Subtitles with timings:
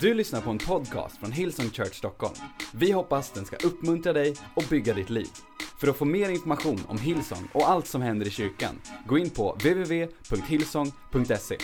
[0.00, 2.34] Du lyssnar på en podcast från Hillsong Church Stockholm.
[2.72, 5.28] Vi hoppas den ska uppmuntra dig och bygga ditt liv.
[5.80, 9.30] För att få mer information om Hillsong och allt som händer i kyrkan, gå in
[9.30, 11.56] på www.hillsong.se.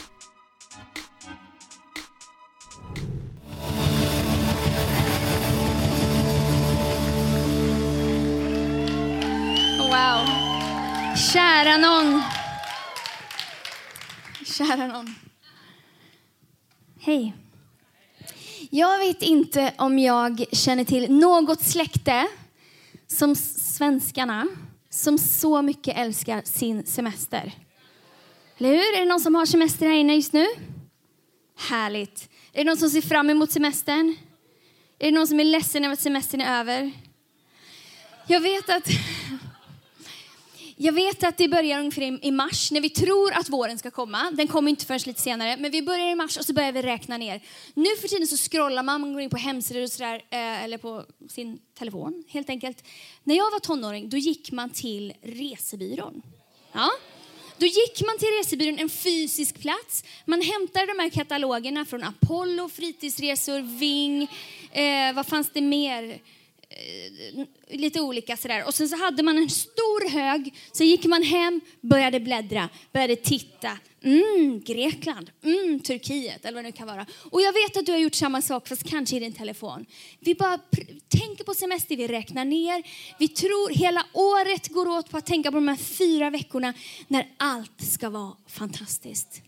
[9.79, 10.27] Wow.
[11.33, 12.23] Kära någon.
[14.45, 15.15] Kära någon.
[17.01, 17.42] Hej.
[18.75, 22.27] Jag vet inte om jag känner till något släkte
[23.07, 24.49] som svenskarna
[24.91, 27.53] som så mycket älskar sin semester.
[28.59, 28.97] Eller hur?
[28.97, 30.47] Är det någon som har semester här inne just nu?
[31.59, 32.29] Härligt.
[32.53, 34.17] Är det någon som ser fram emot semestern?
[34.99, 36.93] Är det någon som är ledsen över att semestern är över?
[38.27, 38.89] Jag vet att
[40.77, 44.31] jag vet att det börjar ungefär i mars när vi tror att våren ska komma.
[44.31, 45.57] Den kommer inte förrän lite senare.
[45.57, 47.41] Men vi börjar i mars och så börjar vi räkna ner.
[47.75, 50.79] Nu för tiden så scrollar man, man går in på hemsidor och sådär, eh, eller
[50.79, 52.85] på sin telefon helt enkelt.
[53.25, 56.23] När jag var tonåring då gick man till resebyrån.
[56.73, 56.91] Ja.
[57.57, 60.05] Då gick man till resebyrån, en fysisk plats.
[60.25, 64.23] Man hämtade de här katalogerna från Apollo, fritidsresor, Ving,
[64.73, 66.19] eh, vad fanns det mer?
[66.73, 67.47] Eh,
[67.79, 68.67] lite olika sådär.
[68.67, 73.17] Och sen så hade man en stor hög, så gick man hem, började bläddra, började
[73.17, 73.79] titta.
[74.05, 77.07] Mm, Grekland, mm, Turkiet eller vad det nu kan vara.
[77.31, 79.87] Och jag vet att du har gjort samma sak fast kanske i din telefon.
[80.21, 80.59] Vi bara
[81.09, 82.83] tänker på semester, vi räknar ner.
[83.19, 86.75] Vi tror hela året går åt på att tänka på de här fyra veckorna
[87.09, 89.43] när allt ska vara fantastiskt.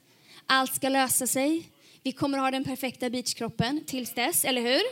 [0.46, 1.68] Allt ska lösa sig.
[2.02, 4.82] Vi kommer ha den perfekta beachkroppen tills dess, eller hur?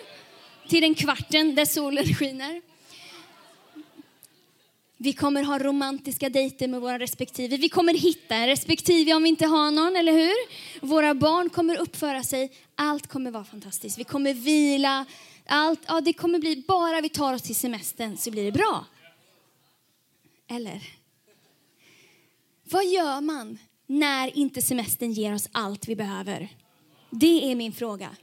[0.68, 2.62] Till den kvarten där solen skiner.
[4.96, 7.56] Vi kommer ha romantiska dejter med våra respektive.
[7.56, 10.34] Vi kommer hitta en respektive om vi inte har någon, eller hur?
[10.86, 12.52] Våra barn kommer uppföra sig.
[12.74, 13.98] Allt kommer vara fantastiskt.
[13.98, 15.06] Vi kommer vila.
[15.46, 18.84] Allt, ja, det kommer bli, bara vi tar oss till semestern så blir det bra.
[20.50, 20.82] Eller?
[22.64, 26.48] Vad gör man när inte semestern ger oss allt vi behöver?
[27.10, 28.16] Det är min fråga.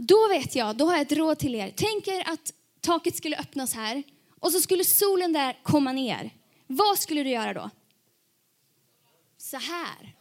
[0.00, 1.72] Då vet jag, då har jag ett råd till er.
[1.76, 4.02] Tänk er att taket skulle öppnas här
[4.40, 6.30] och så skulle solen där komma ner.
[6.66, 7.70] Vad skulle du göra då?
[9.38, 10.14] Så här.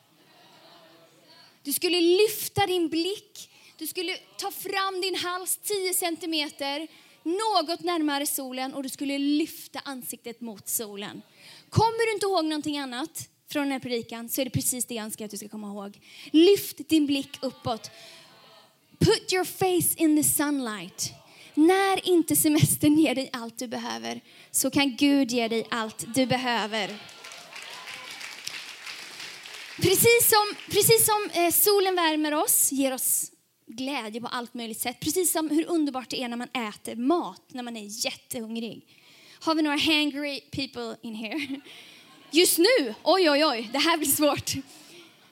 [1.63, 6.87] Du skulle lyfta din blick, du skulle ta fram din hals 10 centimeter
[7.23, 11.21] något närmare solen och du skulle lyfta ansiktet mot solen.
[11.69, 14.95] Kommer du inte ihåg någonting annat från den här predikan så är det precis det
[14.95, 15.99] jag önskar att du ska komma ihåg.
[16.31, 17.91] Lyft din blick uppåt.
[18.99, 21.13] Put your face in the sunlight.
[21.53, 24.21] När inte semestern ger dig allt du behöver
[24.51, 26.87] så kan Gud ge dig allt du behöver.
[29.81, 33.31] Precis som, precis som eh, solen värmer oss, ger oss
[33.67, 34.99] glädje på allt möjligt sätt.
[34.99, 38.87] Precis som hur underbart det är när man äter mat, när man är jättehungrig.
[39.39, 41.61] Har vi några hangry people in here?
[42.31, 44.53] Just nu, oj oj oj, det här blir svårt.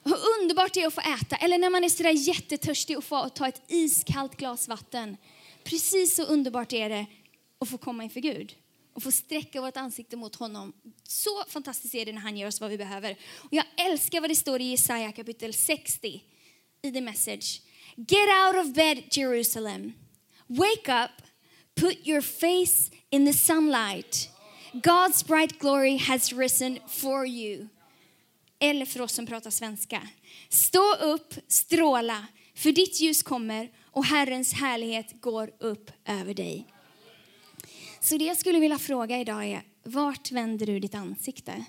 [0.06, 1.36] Hur underbart det är att få äta.
[1.36, 5.16] Eller när man är sådär jättetörstig och få ta ett iskallt glas vatten.
[5.64, 7.06] Precis så underbart är det
[7.60, 8.54] att få komma inför Gud
[8.94, 10.72] och få sträcka vårt ansikte mot honom.
[11.02, 13.16] Så fantastiskt är det när han ger oss vad vi behöver.
[13.36, 16.22] Och jag älskar vad det står i Jesaja kapitel 60
[16.82, 17.62] i the message.
[17.96, 19.92] Get out of bed Jerusalem.
[20.46, 21.10] Wake up.
[21.80, 24.30] Put your face in the sunlight.
[24.72, 27.68] God's bright glory has risen for you
[28.58, 30.08] eller för oss som pratar svenska.
[30.48, 36.66] Stå upp, stråla, för ditt ljus kommer och Herrens härlighet går upp över dig.
[38.00, 41.64] Så det jag skulle vilja fråga idag är, vart vänder du ditt ansikte?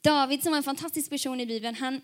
[0.00, 2.00] David som var en fantastisk person i Bibeln, han,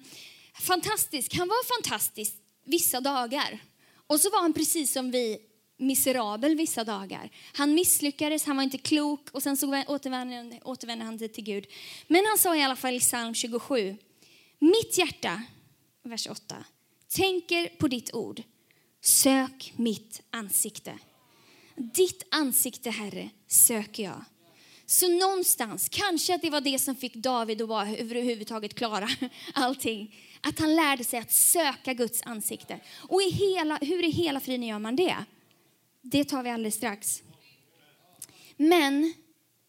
[0.60, 3.58] fantastisk, han var fantastisk vissa dagar.
[4.06, 5.38] Och så var han precis som vi
[5.76, 7.30] miserabel vissa dagar.
[7.52, 11.66] Han misslyckades, han var inte klok och sen så återvände, återvände han till Gud.
[12.06, 13.96] Men han sa i alla fall i psalm 27,
[14.58, 15.42] mitt hjärta,
[16.02, 16.64] vers 8,
[17.08, 18.42] tänker på ditt ord.
[19.00, 20.98] Sök mitt ansikte.
[21.76, 24.24] Ditt ansikte, Herre, söker jag.
[24.86, 29.08] Så någonstans, kanske att det var det som fick David att vara överhuvudtaget klara
[29.54, 30.16] allting.
[30.40, 32.80] Att han lärde sig att söka Guds ansikte.
[32.96, 35.16] Och i hela, hur i hela friden gör man det?
[36.10, 37.22] Det tar vi alldeles strax.
[38.56, 39.14] Men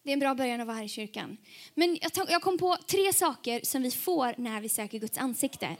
[0.04, 1.38] det är en bra början att vara här i kyrkan.
[1.74, 1.98] Men
[2.28, 5.76] jag kom på tre saker som vi får när vi söker Guds ansikte.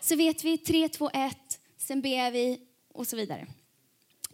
[0.00, 1.36] Så vet vi 3, 2, 1,
[1.76, 2.60] sen ber vi
[2.94, 3.46] och så vidare.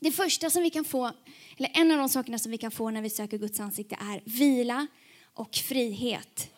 [0.01, 1.11] Det första som vi kan få,
[1.57, 4.23] eller en av de sakerna som vi kan få när vi söker Guds ansikte är
[4.25, 4.87] vila
[5.35, 6.52] och frihet.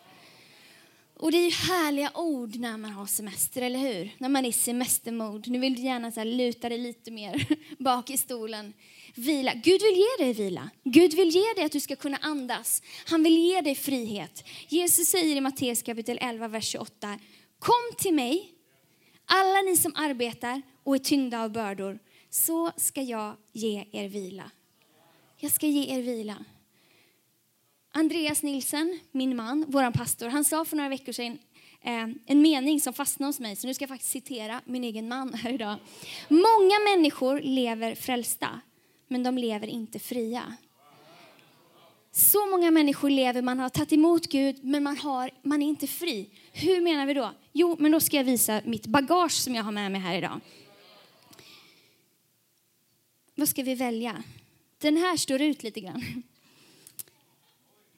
[1.25, 4.11] Och det är ju härliga ord när man har semester, eller hur?
[4.19, 5.51] När man är i semestermode.
[5.51, 7.47] Nu vill du gärna så luta dig lite mer
[7.79, 8.73] bak i stolen.
[9.15, 9.55] Vila.
[9.55, 10.71] Gud vill ge dig vila.
[10.83, 12.83] Gud vill ge dig att du ska kunna andas.
[13.07, 14.45] Han vill ge dig frihet.
[14.69, 17.19] Jesus säger i Matteus kapitel 11, vers 28.
[17.59, 18.53] Kom till mig,
[19.25, 21.99] alla ni som arbetar och är tyngda av bördor,
[22.31, 24.51] så ska jag ge er vila.
[25.37, 26.37] Jag ska ge er vila.
[27.97, 31.39] Andreas Nilsen, min man, vår pastor, han sa för några veckor sedan
[31.81, 35.09] eh, en mening som fastnade hos mig, så nu ska jag faktiskt citera min egen
[35.09, 35.77] man här idag.
[36.29, 38.61] Många människor lever frälsta,
[39.09, 40.57] men de lever inte fria.
[42.13, 45.87] Så många människor lever, man har tagit emot Gud, men man, har, man är inte
[45.87, 46.31] fri.
[46.53, 47.31] Hur menar vi då?
[47.53, 50.41] Jo, men då ska jag visa mitt bagage som jag har med mig här idag.
[53.35, 54.23] Vad ska vi välja?
[54.79, 56.23] Den här står ut lite grann.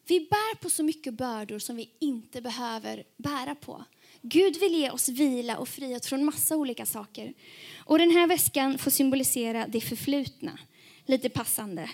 [0.09, 3.85] Vi bär på så mycket bördor som vi inte behöver bära på.
[4.23, 7.35] Gud vill ge oss vila och frihet från massa olika saker.
[7.79, 10.59] Och den här väskan får symbolisera det förflutna.
[11.07, 11.91] Lite passande.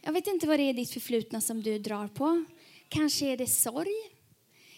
[0.00, 2.44] Jag vet inte vad det är i ditt förflutna som du drar på.
[2.88, 3.94] Kanske är det sorg.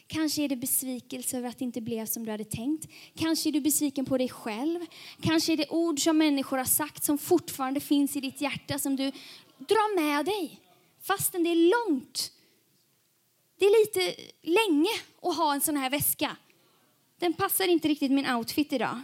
[0.07, 2.89] Kanske är det besvikelse över att det inte blev som du hade tänkt.
[3.15, 4.81] Kanske är du besviken på dig själv.
[5.23, 8.97] Kanske är det ord som människor har sagt som fortfarande finns i ditt hjärta som
[8.97, 9.11] du
[9.59, 10.61] drar med dig
[11.03, 12.33] fastän det är långt.
[13.59, 14.91] Det är lite länge
[15.23, 16.37] att ha en sån här väska.
[17.19, 19.03] Den passar inte riktigt min outfit idag.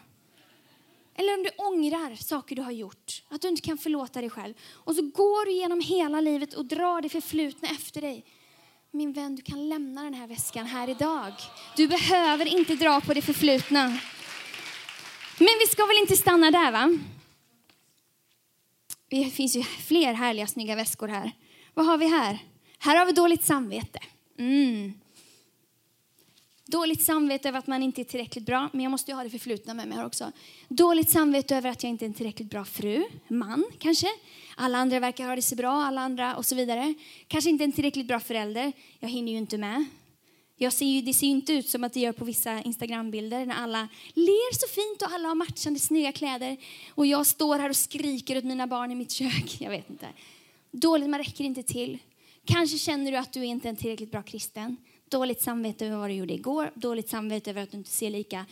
[1.14, 4.54] Eller om du ångrar saker du har gjort, att du inte kan förlåta dig själv.
[4.72, 8.24] Och så går du genom hela livet och drar det förflutna efter dig.
[8.90, 11.32] Min vän, du kan lämna den här väskan här idag.
[11.76, 13.88] Du behöver inte dra på det förflutna.
[15.38, 16.98] Men vi ska väl inte stanna där, va?
[19.08, 21.32] Det finns ju fler härliga, snygga väskor här.
[21.76, 22.38] Vad har vi här?
[22.78, 23.98] Här har vi dåligt samvete.
[24.38, 24.92] Mm.
[26.66, 29.30] Dåligt samvete över att man inte är tillräckligt bra, men jag måste ju ha det
[29.30, 30.32] förflutna med mig här också.
[30.68, 34.06] Dåligt samvete över att jag inte är en tillräckligt bra fru, man kanske.
[34.56, 36.94] Alla andra verkar ha det så bra, alla andra och så vidare.
[37.28, 38.72] Kanske inte en tillräckligt bra förälder.
[39.00, 39.84] Jag hinner ju inte med.
[40.56, 43.46] Jag ser ju, det ser ju inte ut som att det gör på vissa Instagrambilder
[43.46, 46.56] när alla ler så fint och alla har matchande snygga kläder.
[46.90, 49.56] Och jag står här och skriker åt mina barn i mitt kök.
[49.60, 50.06] Jag vet inte.
[50.76, 51.98] Dåligt, man räcker inte till.
[52.44, 54.76] Kanske känner du att du inte är en tillräckligt bra kristen.
[55.08, 56.70] Dåligt samvete över vad du gjorde igår.
[56.74, 58.46] Dåligt samvete över att du inte ser lika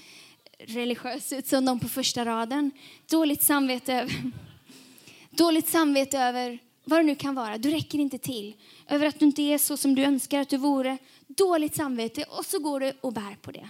[0.58, 2.70] religiös ut som de på första raden.
[3.10, 4.32] Dåligt samvete över,
[5.30, 7.58] dåligt samvete över vad det nu kan vara.
[7.58, 8.54] Du räcker inte till.
[8.88, 10.98] Över att du inte är så som du önskar att du vore.
[11.26, 13.68] Dåligt samvete och så går du och bär på det.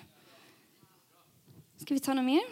[1.77, 2.43] Ska vi ta något mer?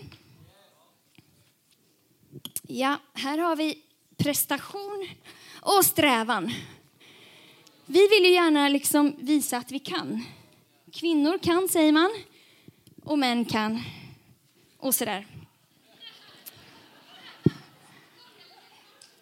[2.63, 3.79] Ja, här har vi
[4.17, 5.09] prestation
[5.63, 6.53] och strävan.
[7.87, 10.25] Vi vill ju gärna liksom visa att vi kan.
[10.93, 12.11] Kvinnor kan, säger man,
[13.05, 13.83] och män kan.
[14.79, 15.27] Och sådär.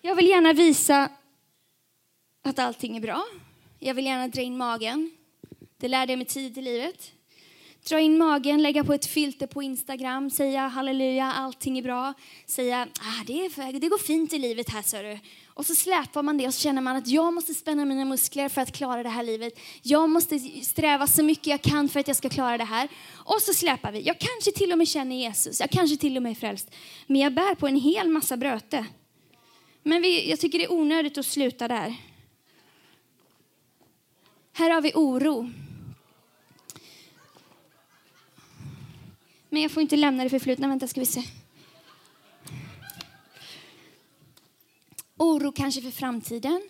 [0.00, 1.10] Jag vill gärna visa
[2.42, 3.24] att allting är bra.
[3.78, 5.10] Jag vill gärna dra in magen.
[5.76, 7.12] Det lärde jag mig tidigt i livet.
[7.88, 12.14] Dra in magen, lägga på ett filter på Instagram, säga halleluja, allting är bra.
[12.46, 15.18] Säga, ah, det, är, det går fint i livet här, ser du.
[15.46, 18.48] Och så släpar man det och så känner man att jag måste spänna mina muskler
[18.48, 19.58] för att klara det här livet.
[19.82, 22.88] Jag måste sträva så mycket jag kan för att jag ska klara det här.
[23.12, 24.00] Och så släpar vi.
[24.02, 26.70] Jag kanske till och med känner Jesus, jag kanske till och med är frälst.
[27.06, 28.86] Men jag bär på en hel massa bröte.
[29.82, 31.96] Men vi, jag tycker det är onödigt att sluta där.
[34.52, 35.50] Här har vi oro.
[39.50, 40.68] Men jag får inte lämna det förflutna.
[40.68, 41.22] Vänta, ska vi se.
[45.16, 46.62] Oro kanske för framtiden.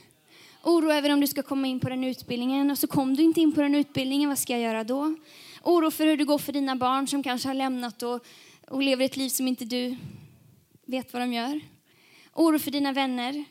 [0.63, 3.41] Oro över om du ska komma in på den utbildningen och så kom du inte
[3.41, 4.29] in på den utbildningen.
[4.29, 5.15] Vad ska jag göra då?
[5.63, 8.25] Oro för hur det går för dina barn som kanske har lämnat och,
[8.69, 9.97] och lever ett liv som inte du
[10.87, 11.61] vet vad de gör.
[12.33, 13.45] Oro för dina vänner.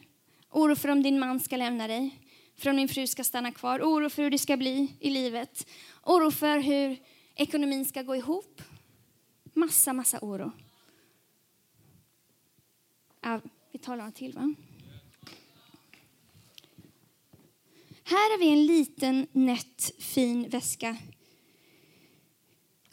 [0.52, 2.20] Oro för om din man ska lämna dig.
[2.58, 3.80] För om din fru ska stanna kvar.
[3.80, 5.68] Oro för hur det ska bli i livet.
[6.04, 6.98] Oro för hur
[7.36, 8.62] ekonomin ska gå ihop.
[9.54, 10.52] Massa, massa oro.
[13.22, 13.42] Ja,
[13.72, 14.54] vi tar om till, va?
[18.04, 20.98] Här har vi en liten, nätt, fin väska.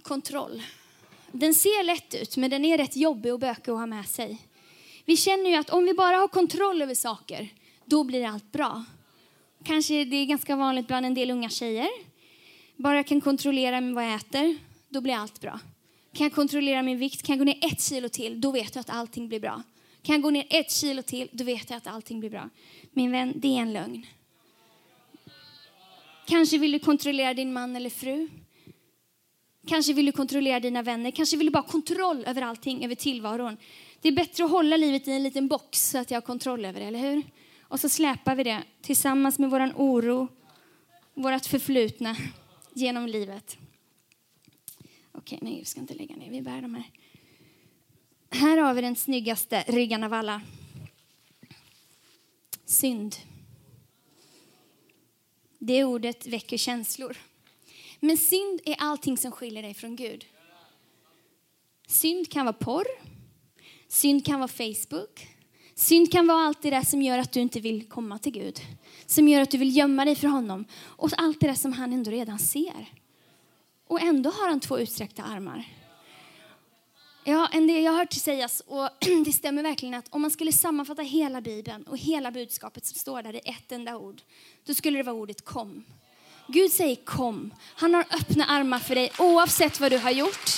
[0.03, 0.63] Kontroll.
[1.33, 4.43] Den ser lätt ut, men den är rätt jobbig och bökig att ha med sig.
[5.05, 7.49] Vi känner ju att om vi bara har kontroll över saker,
[7.85, 8.85] då blir allt bra.
[9.65, 11.89] Kanske det är ganska vanligt bland en del unga tjejer.
[12.77, 14.59] Bara jag kan kontrollera vad jag äter,
[14.89, 15.61] då blir allt bra.
[16.17, 18.81] Kan jag kontrollera min vikt, kan jag gå ner ett kilo till, då vet jag
[18.81, 19.63] att allting blir bra.
[20.03, 22.49] Kan jag gå ner ett kilo till, då vet jag att allting blir bra.
[22.93, 24.07] Min vän, det är en lögn.
[26.27, 28.29] Kanske vill du kontrollera din man eller fru.
[29.67, 31.11] Kanske vill du kontrollera dina vänner.
[31.11, 33.57] Kanske vill du bara ha kontroll över allting, över tillvaron.
[34.01, 36.65] Det är bättre att hålla livet i en liten box så att jag har kontroll
[36.65, 37.23] över det, eller hur?
[37.61, 40.29] Och så släpar vi det tillsammans med våran oro,
[41.15, 42.17] vårt förflutna
[42.75, 43.59] genom livet.
[45.17, 46.31] Okej, nej, vi ska inte lägga ner.
[46.31, 46.91] Vi bär de här.
[48.31, 50.43] Här har vi den snyggaste ryggan av alla.
[52.65, 53.17] Synd.
[55.59, 57.17] Det ordet väcker känslor.
[58.01, 60.27] Men synd är allting som skiljer dig från Gud.
[61.87, 62.87] Synd kan vara porr.
[63.89, 65.29] Synd kan vara Facebook.
[65.75, 68.61] Synd kan vara allt det där som gör att du inte vill komma till Gud.
[69.07, 70.65] Som gör att du vill gömma dig för honom.
[70.83, 72.87] Och allt det där som han ändå redan ser.
[73.87, 75.64] Och ändå har han två utsträckta armar.
[77.25, 78.90] Ja, en del jag har hört sägas, och
[79.25, 83.23] det stämmer verkligen, att om man skulle sammanfatta hela Bibeln och hela budskapet som står
[83.23, 84.23] där i ett enda ord,
[84.66, 85.85] då skulle det vara ordet kom.
[86.49, 87.55] Gud säger kom.
[87.76, 90.50] Han har öppna armar för dig oavsett vad du har gjort.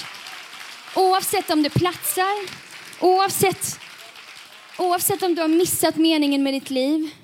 [0.97, 2.49] Oavsett om det platsar,
[3.01, 3.81] oavsett,
[4.79, 7.15] oavsett om du har missat meningen med ditt liv.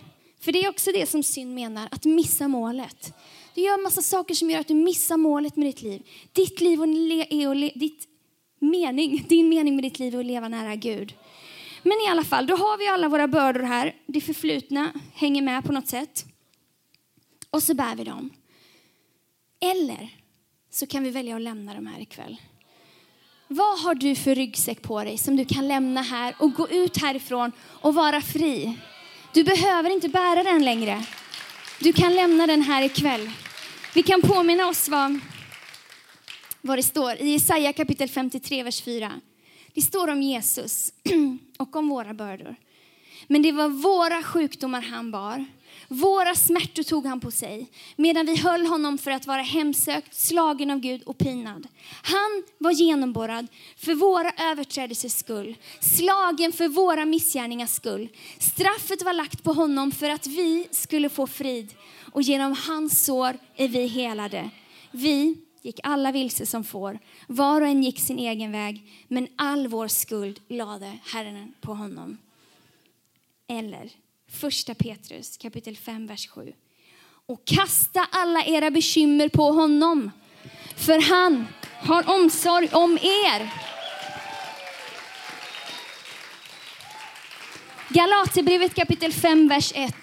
[0.40, 3.14] För det är också det som synd menar, att missa målet.
[3.54, 6.02] Du gör massa saker som gör att du missar målet med ditt liv.
[6.32, 8.08] Ditt liv är att le, ditt
[8.58, 11.14] mening, din mening med ditt liv är att leva nära Gud.
[11.82, 13.94] Men i alla fall, då har vi alla våra bördor här.
[14.06, 16.24] Det förflutna hänger med på något sätt.
[17.50, 18.30] Och så bär vi dem.
[19.60, 20.08] Eller
[20.70, 22.36] så kan vi välja att lämna dem här ikväll.
[23.48, 26.96] Vad har du för ryggsäck på dig som du kan lämna här och gå ut
[26.96, 28.78] härifrån och vara fri?
[29.32, 31.06] Du behöver inte bära den längre.
[31.84, 33.30] Du kan lämna den här ikväll.
[33.94, 35.18] Vi kan påminna oss vad,
[36.60, 39.12] vad det står i Jesaja kapitel 53, vers 4.
[39.74, 40.92] Det står om Jesus
[41.58, 42.56] och om våra bördor.
[43.26, 45.46] Men det var våra sjukdomar han bar
[45.88, 50.70] våra smärtor tog han på sig, medan vi höll honom för att vara hemsökt, slagen
[50.70, 51.66] av Gud och pinad.
[52.02, 58.08] Han var genomborrad för våra överträdelsers skull, slagen för våra missgärningars skull.
[58.38, 61.74] Straffet var lagt på honom för att vi skulle få frid,
[62.12, 64.50] och genom hans sår är vi helade.
[64.90, 69.68] Vi gick alla vilse som får, var och en gick sin egen väg, men all
[69.68, 72.18] vår skuld lade Herren på honom.
[73.46, 73.90] Eller
[74.34, 76.52] Första Petrus kapitel 5, vers 7.
[77.26, 80.10] Och kasta alla era bekymmer på honom,
[80.76, 81.46] för han
[81.80, 83.50] har omsorg om er.
[87.88, 89.94] Galaterbrevet kapitel 5, vers 1.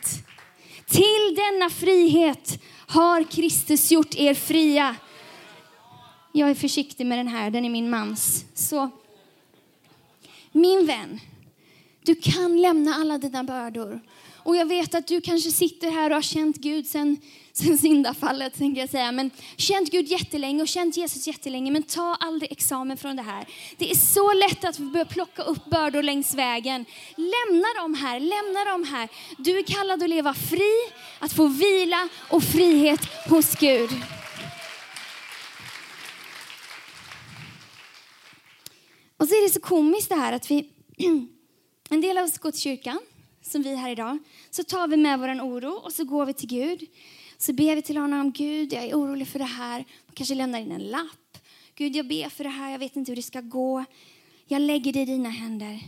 [0.86, 4.96] Till denna frihet har Kristus gjort er fria.
[6.32, 8.46] Jag är försiktig med den här, den är min mans.
[8.54, 8.90] Så,
[10.52, 11.20] min vän,
[12.04, 14.02] du kan lämna alla dina bördor
[14.44, 17.18] och jag vet att du kanske sitter här och har känt Gud sen,
[17.54, 19.12] sen syndafallet, tänker jag säga.
[19.12, 21.72] Men känt Gud jättelänge och känt Jesus jättelänge.
[21.72, 23.46] Men ta aldrig examen från det här.
[23.78, 26.86] Det är så lätt att börja plocka upp bördor längs vägen.
[27.16, 29.10] Lämna dem här, lämna dem här.
[29.38, 30.72] Du är kallad att leva fri,
[31.20, 33.90] att få vila och frihet hos Gud.
[39.18, 40.70] Och så är det så komiskt det här att vi,
[41.90, 43.00] en del av oss går till kyrkan
[43.42, 44.18] som vi här idag,
[44.50, 46.82] så tar vi med vår oro och så går vi till Gud.
[47.38, 49.78] Så ber vi till honom, Gud jag är orolig för det här.
[49.78, 51.38] Man kanske lämnar in en lapp.
[51.76, 53.86] Gud jag ber för det här, jag vet inte hur det ska gå.
[54.46, 55.80] Jag lägger det i dina händer.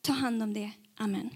[0.00, 0.70] Ta hand om det.
[0.96, 1.30] Amen.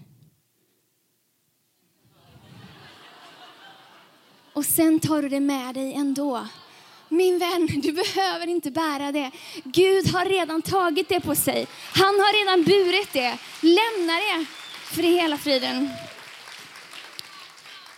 [4.53, 6.47] Och sen tar du det med dig ändå.
[7.09, 9.31] Min vän, du behöver inte bära det.
[9.63, 11.67] Gud har redan tagit det på sig.
[11.93, 13.39] Han har redan burit det.
[13.61, 14.45] Lämna det
[14.91, 15.89] för hela friden.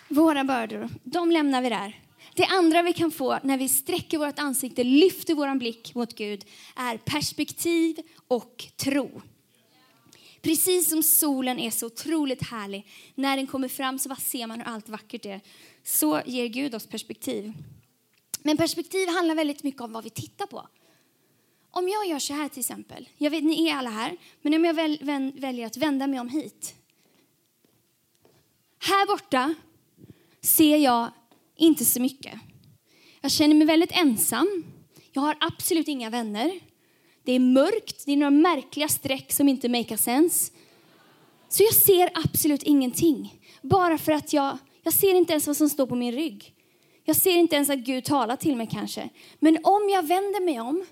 [0.08, 2.00] Våra bördor, de lämnar vi där.
[2.36, 6.46] Det andra vi kan få när vi sträcker vårt ansikte, lyfter vår blick mot Gud,
[6.76, 7.96] är perspektiv
[8.28, 9.22] och tro.
[10.42, 12.88] Precis som solen är så otroligt härlig.
[13.16, 15.42] När den kommer fram så ser man hur allt vackert är.
[15.84, 17.54] Så ger Gud oss perspektiv.
[18.44, 20.68] Men perspektiv handlar väldigt mycket om vad vi tittar på.
[21.72, 24.66] Om jag gör så här till exempel, jag vet ni är alla här, men om
[24.66, 25.00] jag väl,
[25.36, 26.76] väljer att vända mig om hit
[28.84, 29.56] här borta
[30.42, 31.12] ser jag
[31.58, 32.40] inte så mycket.
[33.22, 34.64] Jag känner mig väldigt ensam.
[35.12, 36.60] Jag har absolut inga vänner.
[37.24, 40.52] Det är mörkt, det är några märkliga streck som inte make sense.
[41.50, 43.42] Så jag ser absolut ingenting.
[43.62, 46.54] Bara för att jag, jag ser inte ens vad som står på min rygg.
[47.06, 49.10] Jag ser inte ens att Gud talar till mig kanske.
[49.40, 50.86] Men om jag vänder mig om,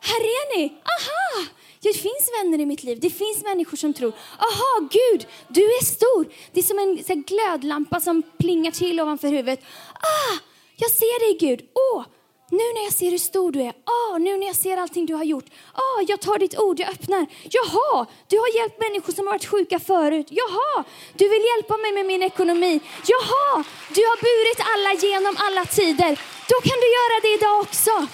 [0.00, 0.64] här är ni!
[0.68, 1.46] Aha!
[1.82, 2.98] Det finns vänner i mitt liv.
[3.00, 6.28] Det finns människor som tror, aha, Gud, du är stor.
[6.52, 9.60] Det är som en så glödlampa som plingar till ovanför huvudet.
[9.94, 10.38] Ah,
[10.76, 11.60] jag ser dig Gud.
[11.74, 12.04] Åh,
[12.52, 15.14] Nu när jag ser hur stor du är, ah, nu när jag ser allting du
[15.14, 15.44] har gjort,
[15.74, 17.26] ah, jag tar ditt ord, jag öppnar.
[17.56, 20.26] Jaha, du har hjälpt människor som har varit sjuka förut.
[20.30, 20.84] Jaha,
[21.14, 22.80] du vill hjälpa mig med min ekonomi.
[23.06, 26.12] Jaha, du har burit alla genom alla tider.
[26.50, 28.06] Då kan du göra det idag också.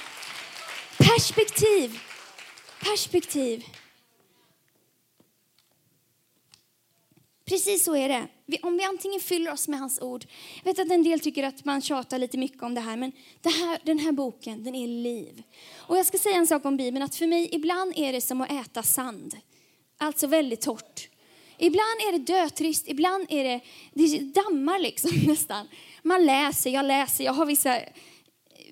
[0.98, 2.00] Perspektiv,
[2.90, 3.64] perspektiv.
[7.44, 8.26] Precis så är det.
[8.62, 10.26] Om vi antingen fyller oss med hans ord.
[10.64, 13.12] Jag vet att en del tycker att man tjatar lite mycket om det här, men
[13.40, 15.42] det här, den här boken, den är liv.
[15.76, 18.40] Och jag ska säga en sak om Bibeln, att för mig ibland är det som
[18.40, 19.36] att äta sand.
[19.98, 21.08] Alltså väldigt torrt.
[21.58, 23.60] Ibland är det dötrist, ibland är det,
[23.92, 25.68] det dammar liksom nästan.
[26.02, 27.80] Man läser, jag läser, jag har vissa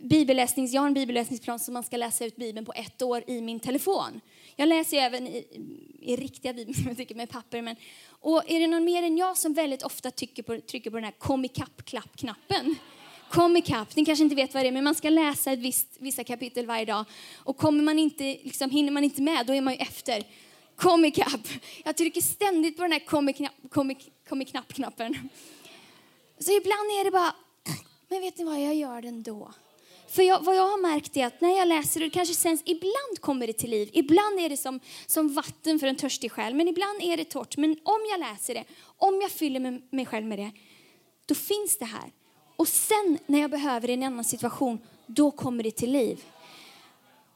[0.04, 3.40] bibelläsnings, jag har en bibelläsningsplan som man ska läsa ut Bibeln på ett år i
[3.40, 4.20] min telefon.
[4.56, 5.46] Jag läser ju även i,
[6.00, 7.62] i riktiga Bibeln, som jag tycker med papper.
[7.62, 7.76] Men,
[8.08, 11.04] och är det någon mer än jag som väldigt ofta trycker på, trycker på den
[11.04, 12.76] här kom ikapp-klapp-knappen?
[13.30, 15.96] Kom ikapp, ni kanske inte vet vad det är, men man ska läsa ett visst,
[15.98, 17.04] vissa kapitel varje dag.
[17.36, 20.24] Och kommer man inte, liksom, hinner man inte med, då är man ju efter.
[20.76, 21.48] Kom ikapp.
[21.84, 23.02] Jag trycker ständigt på den här
[24.24, 25.28] kom ikapp-knappen.
[26.38, 27.34] Så ibland är det bara,
[28.08, 29.52] men vet ni vad, jag gör det ändå.
[30.14, 33.20] För jag, vad jag har märkt är att när jag läser det, kanske känns, ibland
[33.20, 33.90] kommer det till liv.
[33.92, 37.56] Ibland är det som, som vatten för en törstig själ, men ibland är det torrt.
[37.56, 40.50] Men om jag läser det, om jag fyller mig själv med det,
[41.26, 42.12] då finns det här.
[42.56, 46.24] Och sen när jag behöver det i en annan situation, då kommer det till liv.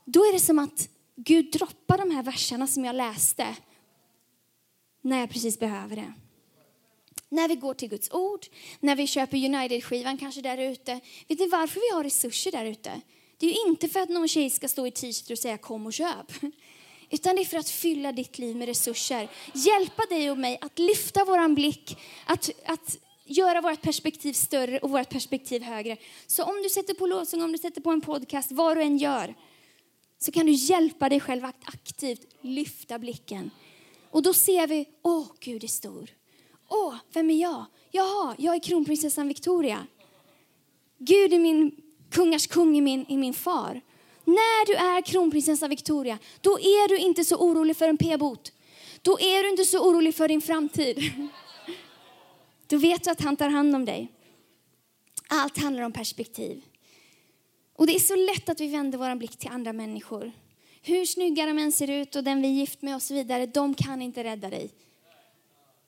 [0.05, 3.57] Då är det som att Gud droppar de här verserna som jag läste
[5.03, 6.13] när jag precis behöver det.
[7.29, 8.47] När vi går till Guds ord,
[8.81, 11.01] när vi köper United-skivan kanske där ute.
[11.29, 13.01] Vet ni varför vi har resurser där ute?
[13.39, 15.87] Det är ju inte för att någon tjej ska stå i t-shirt och säga kom
[15.87, 16.33] och köp.
[17.11, 19.29] Utan det är för att fylla ditt liv med resurser.
[19.55, 24.91] Hjälpa dig och mig att lyfta våran blick, att, att göra vårt perspektiv större och
[24.91, 25.97] vårt perspektiv högre.
[26.27, 28.99] Så om du sätter på låsning, om du sätter på en podcast, vad du än
[28.99, 29.35] gör,
[30.19, 33.51] så kan du hjälpa dig själv att aktivt lyfta blicken.
[34.11, 36.11] Och då ser vi, åh, Gud är stor.
[36.69, 37.65] Åh, vem är jag?
[37.91, 39.87] Jaha, jag är kronprinsessan Victoria.
[40.99, 41.73] Gud är min
[42.11, 43.81] kungars kung är min, är min far.
[44.25, 48.53] När du är kronprinsessa Victoria, då är du inte så orolig för en p-bot.
[49.03, 51.13] Då är du inte så orolig för din framtid.
[52.67, 54.13] Då vet du att han tar hand om dig.
[55.29, 56.63] Allt handlar om perspektiv.
[57.77, 60.33] Och det är så lätt att vi vänder vår blick till andra människor.
[60.83, 63.47] Hur snygga de än ser ut och den vi är gift med och så vidare,
[63.47, 64.71] de kan inte rädda dig.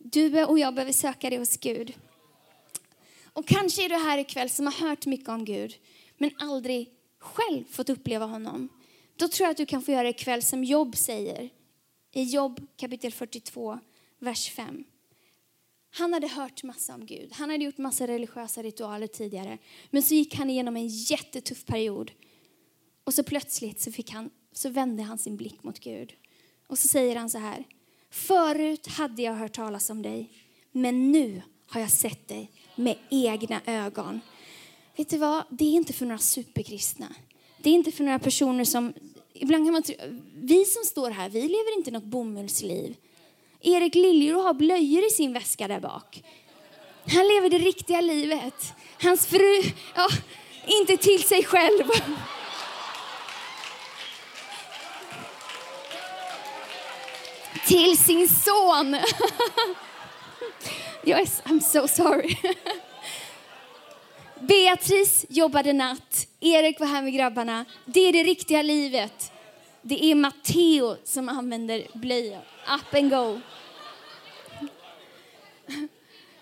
[0.02, 1.94] Du och jag behöver söka det hos Gud.
[3.32, 5.74] Och kanske är du här ikväll som har hört mycket om Gud,
[6.18, 8.68] men aldrig själv fått uppleva honom.
[9.16, 11.50] Då tror jag att du kan få göra det ikväll som Job säger
[12.12, 13.78] i Job, kapitel 42,
[14.18, 14.84] vers 5.
[15.90, 17.32] Han hade hört massa om Gud.
[17.32, 19.58] Han hade gjort massa religiösa ritualer tidigare.
[19.90, 22.12] Men så gick han igenom en jättetuff period.
[23.04, 26.12] Och så plötsligt så, fick han, så vände han sin blick mot Gud.
[26.66, 27.64] Och så säger han så här.
[28.10, 30.30] Förut hade jag hört talas om dig,
[30.72, 34.20] men nu har jag sett dig med egna ögon.
[34.96, 35.44] Vet du vad?
[35.50, 37.06] Det är inte för några superkristna.
[37.58, 38.92] Det är inte för några personer som...
[39.32, 39.94] Ibland kan man tro,
[40.34, 42.96] vi som står här, vi lever inte något bomullsliv.
[43.60, 46.22] Erik Liljero har blöjor i sin väska där bak.
[47.06, 48.72] Han lever det riktiga livet.
[49.02, 49.62] Hans fru,
[49.94, 50.08] ja,
[50.66, 51.84] inte till sig själv.
[57.66, 58.96] Till sin son.
[61.04, 62.36] yes, I'm so sorry.
[64.40, 67.64] Beatrice jobbade natt, Erik var här med grabbarna.
[67.84, 69.32] Det är det riktiga livet.
[69.82, 72.38] Det är Matteo som använder blöja.
[72.74, 73.40] Up and go.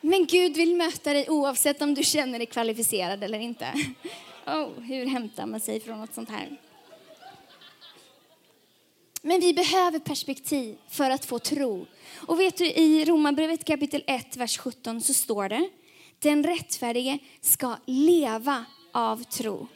[0.01, 3.75] Men Gud vill möta dig oavsett om du känner dig kvalificerad eller inte.
[4.47, 6.57] Oh, hur hämtar man sig från något sånt här?
[9.23, 11.87] Men vi behöver perspektiv för att få tro.
[12.17, 15.69] Och vet du, i Romarbrevet kapitel 1, vers 17 så står det,
[16.19, 19.69] den rättfärdige ska leva av tro.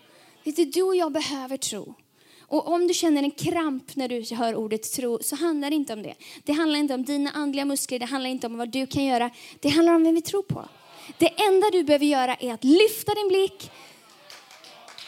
[0.45, 1.95] Vet du, du och jag behöver tro.
[2.41, 5.93] Och om du känner en kramp när du hör ordet tro så handlar det inte
[5.93, 6.15] om det.
[6.45, 9.31] Det handlar inte om dina andliga muskler, det handlar inte om vad du kan göra.
[9.61, 10.69] Det handlar om vem vi tror på.
[11.19, 13.71] Det enda du behöver göra är att lyfta din blick,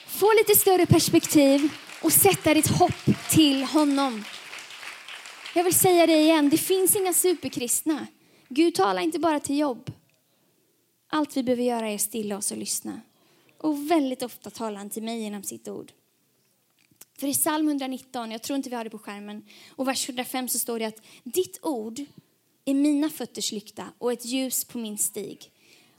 [0.07, 1.71] få lite större perspektiv
[2.05, 4.25] och sätta ditt hopp till honom.
[5.55, 8.07] Jag vill säga det igen, det finns inga superkristna.
[8.49, 9.93] Gud talar inte bara till jobb.
[11.09, 13.01] Allt vi behöver göra är att stilla oss och lyssna.
[13.59, 15.93] Och väldigt ofta talar han till mig genom sitt ord.
[17.19, 20.49] För i psalm 119, jag tror inte vi har det på skärmen, och vers 105
[20.49, 22.01] så står det att ditt ord
[22.65, 25.51] är mina fötters lykta och ett ljus på min stig.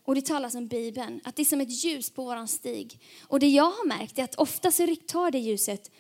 [0.06, 3.00] Och det talas om Bibeln, att det är som ett ljus på våran stig.
[3.28, 5.92] Och det jag har märkt är att ofta så tar det ljuset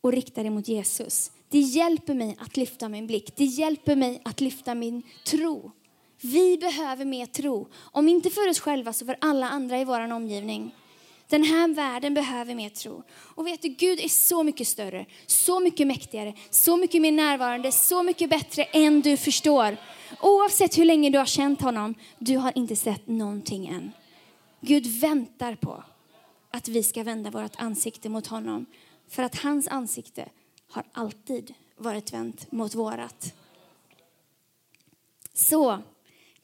[0.00, 1.30] och riktar det mot Jesus.
[1.48, 3.36] Det hjälper mig att lyfta min blick.
[3.36, 5.72] Det hjälper mig att lyfta min tro.
[6.20, 7.68] Vi behöver mer tro.
[7.74, 10.74] Om inte för oss själva så för alla andra i vår omgivning.
[11.28, 13.02] Den här världen behöver mer tro.
[13.10, 17.72] Och vet du, Gud är så mycket större, så mycket mäktigare, så mycket mer närvarande,
[17.72, 19.76] så mycket bättre än du förstår.
[20.20, 23.92] Oavsett hur länge du har känt honom, du har inte sett någonting än.
[24.60, 25.84] Gud väntar på
[26.50, 28.66] att vi ska vända vårt ansikte mot honom.
[29.08, 30.28] För att hans ansikte
[30.70, 33.34] har alltid varit vänt mot vårat.
[35.34, 35.78] Så,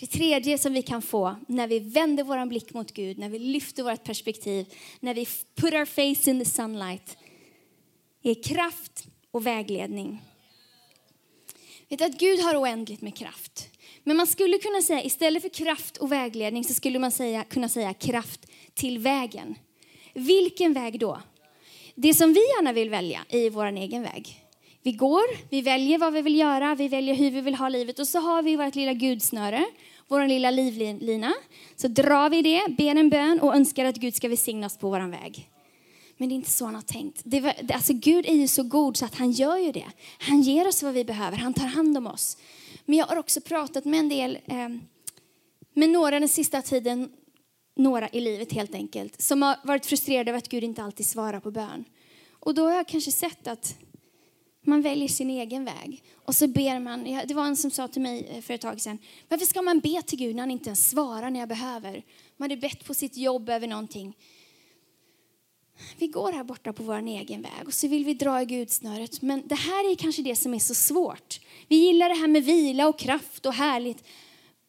[0.01, 3.39] det tredje som vi kan få när vi vänder vår blick mot Gud, när vi
[3.39, 7.17] lyfter vårt perspektiv, när vi put our face in the sunlight,
[8.23, 10.23] är kraft och vägledning.
[11.89, 13.69] Vet att Gud har oändligt med kraft.
[14.05, 17.69] Men man skulle kunna säga, istället för kraft och vägledning så skulle man säga, kunna
[17.69, 19.55] säga kraft till vägen.
[20.15, 21.21] Vilken väg då?
[21.95, 24.45] Det som vi gärna vill välja i vår egen väg.
[24.83, 27.99] Vi går, vi väljer vad vi vill göra, vi väljer hur vi vill ha livet
[27.99, 29.65] och så har vi vårt lilla gudsnöre,
[30.11, 31.35] vår lilla livlina.
[31.77, 34.91] Så drar vi det, ber en bön och önskar att Gud ska välsigna oss på
[34.91, 35.51] vår väg.
[36.17, 37.21] Men det är inte så han har tänkt.
[37.25, 39.87] Det var, alltså Gud är ju så god så att han gör ju det.
[40.19, 42.37] Han ger oss vad vi behöver, han tar hand om oss.
[42.85, 44.69] Men jag har också pratat med en del, eh,
[45.75, 47.11] med några den sista tiden,
[47.77, 51.41] några i livet helt enkelt, som har varit frustrerade över att Gud inte alltid svarar
[51.41, 51.85] på bön.
[52.31, 53.77] Och då har jag kanske sett att
[54.63, 56.03] man väljer sin egen väg.
[56.15, 58.81] Och så ber man, det var en som sa till mig eh, för ett tag
[58.81, 62.03] sedan, varför ska man be till Gud när han inte ens svarar när jag behöver?
[62.37, 64.17] Man hade bett på sitt jobb över någonting.
[65.99, 69.23] Vi går här borta på vår egen väg och så vill vi dra i gudsnöret.
[69.23, 71.41] Men det här är kanske det som är så svårt.
[71.69, 74.05] Vi gillar det här med vila och kraft och härligt.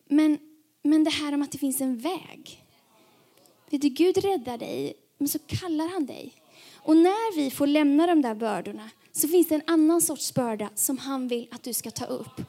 [0.10, 0.38] Men,
[0.84, 2.66] men det här om att det finns en väg.
[3.70, 6.34] Vet du, Gud räddar dig, men så kallar han dig.
[6.74, 10.70] Och när vi får lämna de där bördorna så finns det en annan sorts börda
[10.76, 12.42] som han vill att du ska ta upp.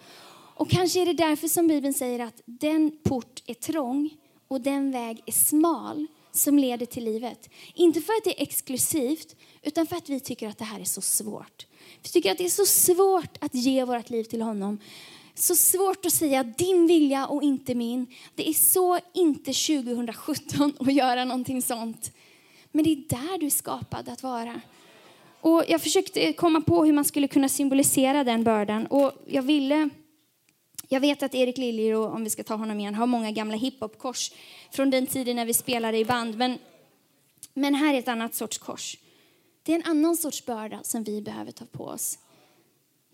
[0.54, 4.10] Och kanske är det därför som Bibeln säger att den port är trång
[4.48, 7.48] och den väg är smal som leder till livet.
[7.74, 10.84] Inte för att det är exklusivt, utan för att vi tycker att det här är
[10.84, 11.66] så svårt.
[12.02, 14.78] Vi tycker att det är så svårt att ge vårt liv till honom.
[15.34, 18.06] Så svårt att säga din vilja och inte min.
[18.34, 22.12] Det är så inte 2017 att göra någonting sånt.
[22.72, 24.60] Men det är där du är skapad att vara.
[25.42, 28.86] Och jag försökte komma på hur man skulle kunna symbolisera den bördan.
[28.86, 29.90] Och jag ville
[30.88, 34.32] jag vet att Erik Liljero, om vi ska ta honom igen, har många gamla hiphopkors
[34.70, 36.36] från den tiden när vi spelade i band.
[36.36, 36.58] Men,
[37.54, 38.98] men här är ett annat sorts kors.
[39.62, 42.18] Det är en annan sorts börda som vi behöver ta på oss.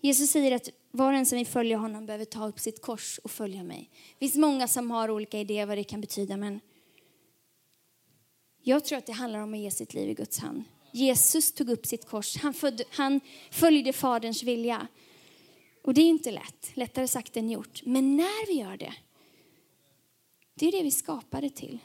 [0.01, 3.19] Jesus säger att var och en som vill följa honom behöver ta upp sitt kors
[3.23, 3.89] och följa mig.
[3.93, 6.59] Det finns många som har olika idéer vad det kan betyda, men
[8.63, 10.63] jag tror att det handlar om att ge sitt liv i Guds hand.
[10.91, 12.37] Jesus tog upp sitt kors.
[12.37, 13.21] Han, födde, han
[13.51, 14.87] följde Faderns vilja.
[15.83, 17.81] Och det är inte lätt, lättare sagt än gjort.
[17.85, 18.93] Men när vi gör det,
[20.55, 21.79] det är det vi skapade till.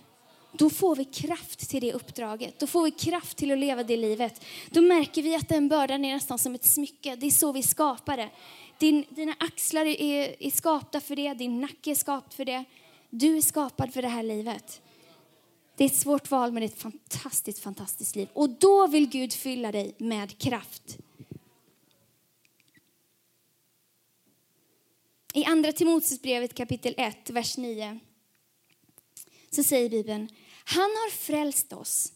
[0.53, 2.59] Då får vi kraft till det uppdraget.
[2.59, 4.45] Då får vi kraft till att leva det livet.
[4.71, 7.17] Då märker vi att den bördan är nästan som ett smycke.
[7.17, 8.31] Det är så vi skapar det.
[8.79, 12.65] Din, dina axlar är, är skapta för det, din nacke är skapt för det.
[13.11, 14.81] Du är skapad för det här livet.
[15.77, 18.29] Det är ett svårt val, men det är ett fantastiskt, fantastiskt liv.
[18.33, 20.99] Och då vill Gud fylla dig med kraft.
[25.33, 28.01] I Andra Timoteusbrevet kapitel 1, vers 9
[29.51, 30.29] så säger Bibeln,
[30.65, 32.13] han har frälst oss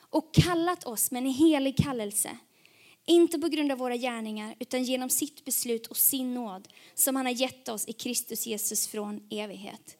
[0.00, 2.38] och kallat oss med en helig kallelse.
[3.06, 7.26] Inte på grund av våra gärningar, utan genom sitt beslut och sin nåd som han
[7.26, 9.96] har gett oss i Kristus Jesus från evighet.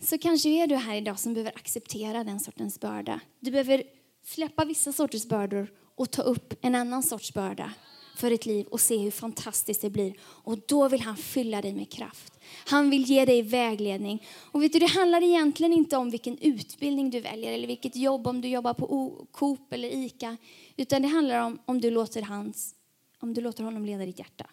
[0.00, 3.20] Så kanske är du här idag som behöver acceptera den sortens börda.
[3.40, 3.82] Du behöver
[4.24, 7.72] släppa vissa sorters bördor och ta upp en annan sorts börda
[8.16, 10.14] för ditt liv och se hur fantastiskt det blir.
[10.20, 12.32] Och då vill han fylla dig med kraft.
[12.66, 14.26] Han vill ge dig vägledning.
[14.52, 18.26] Och vet du, det handlar egentligen inte om vilken utbildning du väljer eller vilket jobb,
[18.26, 20.36] om du jobbar på Coop eller ICA.
[20.76, 22.74] Utan det handlar om om du låter, hans,
[23.20, 24.46] om du låter honom leda ditt hjärta.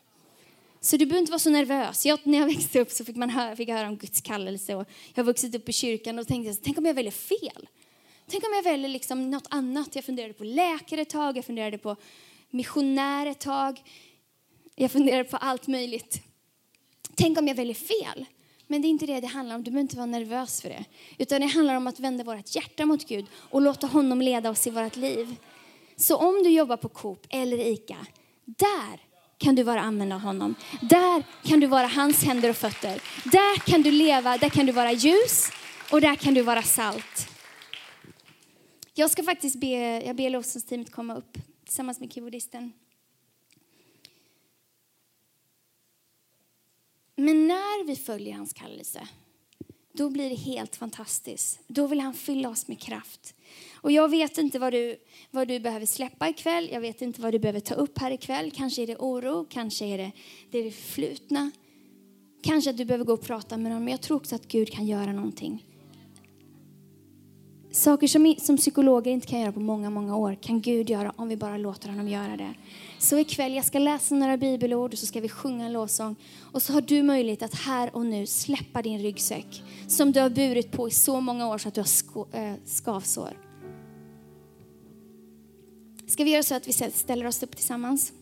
[0.83, 2.05] Så du behöver inte vara så nervös.
[2.05, 4.75] Jag, när jag växte upp så fick, man höra, fick jag höra om Guds kallelse.
[4.75, 7.67] Och jag har vuxit upp i kyrkan och tänkte, tänk om jag väljer fel?
[8.27, 9.95] Tänk om jag väljer liksom något annat?
[9.95, 11.95] Jag funderade på läkare ett tag, jag funderade på
[12.49, 13.81] missionär ett tag.
[14.75, 16.21] Jag funderade på allt möjligt.
[17.15, 18.25] Tänk om jag väljer fel?
[18.67, 19.63] Men det är inte det det handlar om.
[19.63, 20.85] Du behöver inte vara nervös för det.
[21.17, 24.67] Utan det handlar om att vända vårt hjärta mot Gud och låta honom leda oss
[24.67, 25.35] i vårt liv.
[25.95, 28.05] Så om du jobbar på Coop eller ICA,
[28.45, 29.10] där
[29.41, 30.55] kan du vara använd av honom.
[30.81, 33.01] Där kan du vara hans händer och fötter.
[33.23, 35.51] Där kan du leva, där kan du vara ljus.
[35.91, 37.27] Och där kan du vara salt.
[38.93, 42.73] Jag ska faktiskt be, jag ber lovsångsteamet komma upp tillsammans med keyboardisten.
[47.15, 49.07] Men när vi följer hans kallelse,
[49.93, 51.59] då blir det helt fantastiskt.
[51.67, 53.35] Då vill han fylla oss med kraft.
[53.75, 54.97] Och jag vet inte vad du,
[55.31, 56.69] vad du behöver släppa ikväll.
[56.71, 58.51] Jag vet inte vad du behöver ta upp här ikväll.
[58.51, 60.11] Kanske är det oro, kanske är det
[60.51, 61.51] det förflutna.
[62.43, 63.83] Kanske att du behöver gå och prata med någon.
[63.83, 65.65] Men jag tror också att Gud kan göra någonting.
[67.71, 71.29] Saker som, som psykologer inte kan göra på många, många år kan Gud göra om
[71.29, 72.53] vi bara låter honom göra det.
[72.99, 76.15] Så ikväll, jag ska läsa några bibelord och så ska vi sjunga en lovsång.
[76.51, 80.29] Och så har du möjlighet att här och nu släppa din ryggsäck som du har
[80.29, 83.37] burit på i så många år så att du har äh, skavsår.
[86.07, 88.13] Ska vi göra så att vi ställer oss upp tillsammans?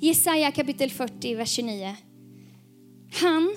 [0.00, 1.96] Jesaja kapitel 40, vers 29.
[3.20, 3.56] Han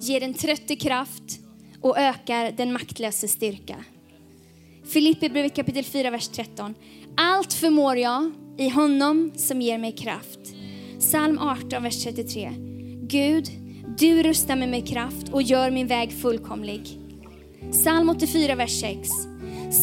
[0.00, 1.40] ger den trötte kraft
[1.80, 3.76] och ökar den maktlöse styrka.
[4.84, 6.74] Filippi brev kapitel 4, vers 13.
[7.16, 10.40] Allt förmår jag i honom som ger mig kraft.
[10.98, 12.50] Psalm 18, vers 33.
[13.02, 13.48] Gud,
[13.98, 17.00] du rustar mig med kraft och gör min väg fullkomlig.
[17.72, 19.08] Psalm 84, vers 6.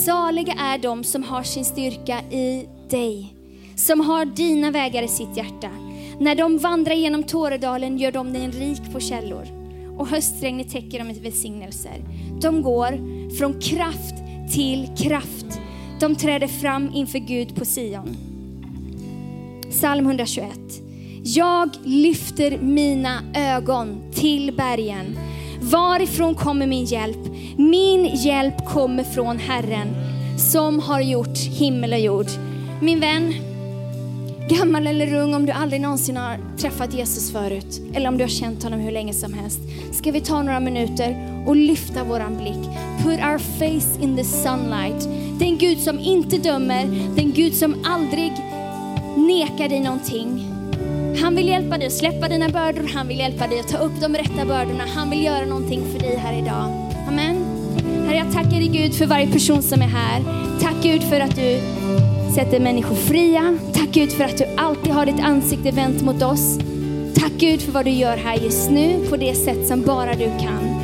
[0.06, 3.36] Saliga är de som har sin styrka i dig,
[3.76, 5.69] som har dina vägar i sitt hjärta.
[6.19, 9.62] När de vandrar genom Tåredalen gör de dig rik på källor
[9.97, 12.03] och höstregnet täcker dem med välsignelser.
[12.41, 12.89] De går
[13.38, 14.15] från kraft
[14.53, 15.60] till kraft.
[15.99, 18.17] De träder fram inför Gud på Sion.
[19.69, 20.60] Psalm 121.
[21.23, 25.17] Jag lyfter mina ögon till bergen.
[25.62, 27.27] Varifrån kommer min hjälp?
[27.58, 29.88] Min hjälp kommer från Herren
[30.38, 32.27] som har gjort himmel och jord.
[32.82, 33.34] Min vän,
[34.57, 38.29] gammal eller ung, om du aldrig någonsin har träffat Jesus förut eller om du har
[38.29, 39.59] känt honom hur länge som helst,
[39.91, 42.69] ska vi ta några minuter och lyfta våran blick.
[43.03, 45.09] Put our face in the sunlight.
[45.39, 46.85] Den Gud som inte dömer,
[47.15, 48.31] den Gud som aldrig
[49.15, 50.49] nekar dig någonting.
[51.21, 54.01] Han vill hjälpa dig att släppa dina bördor, han vill hjälpa dig att ta upp
[54.01, 54.83] de rätta bördorna.
[54.95, 56.89] Han vill göra någonting för dig här idag.
[57.07, 57.35] Amen.
[58.07, 60.23] Herre, jag tackar dig Gud för varje person som är här.
[60.61, 61.59] Tack Gud för att du
[62.34, 63.58] sätter människor fria.
[63.74, 66.60] Tack Gud för att du alltid har ditt ansikte vänt mot oss.
[67.15, 70.26] Tack Gud för vad du gör här just nu på det sätt som bara du
[70.26, 70.76] kan.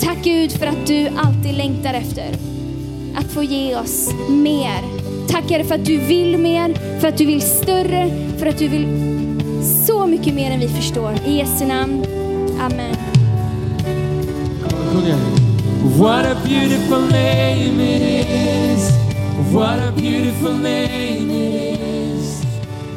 [0.00, 2.28] Tack Gud för att du alltid längtar efter
[3.16, 4.84] att få ge oss mer.
[5.28, 8.68] Tack Herre för att du vill mer, för att du vill större, för att du
[8.68, 8.86] vill
[9.86, 11.14] så mycket mer än vi förstår.
[11.26, 12.04] I Jesu namn.
[12.60, 12.96] Amen.
[15.98, 18.99] What a beautiful name it is.
[19.40, 22.42] What a beautiful name it is.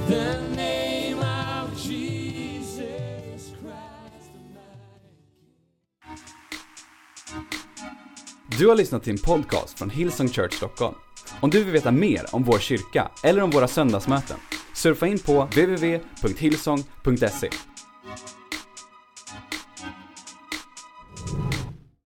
[0.08, 4.32] The name of Jesus Christ.
[8.60, 10.96] Du har lyssnat till en podcast från Hillsong Church Stockholm.
[11.42, 14.38] Om du vill veta mer om vår kyrka eller om våra söndagsmöten,
[14.74, 17.50] surfa in på www.hillsong.se.